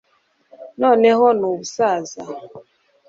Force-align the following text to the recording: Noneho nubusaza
Noneho 0.81 1.25
nubusaza 1.39 2.21